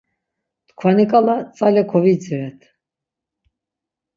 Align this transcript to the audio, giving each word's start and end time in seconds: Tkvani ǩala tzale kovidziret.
Tkvani 0.67 1.05
ǩala 1.11 1.35
tzale 1.55 1.83
kovidziret. 1.91 2.59